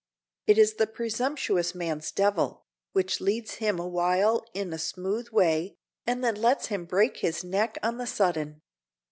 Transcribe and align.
It 0.47 0.57
is 0.57 0.73
the 0.77 0.87
presumptuous 0.87 1.75
man's 1.75 2.11
devil, 2.11 2.65
which 2.91 3.21
leads 3.21 3.57
him 3.61 3.77
awhile 3.77 4.43
in 4.55 4.73
a 4.73 4.79
smooth 4.79 5.29
way, 5.29 5.75
and 6.07 6.23
then 6.23 6.33
lets 6.41 6.69
him 6.69 6.85
break 6.85 7.17
his 7.17 7.43
neck 7.43 7.77
on 7.83 7.97
the 7.99 8.07
sudden. 8.07 8.63